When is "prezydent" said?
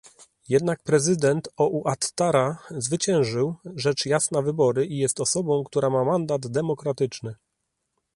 0.83-1.47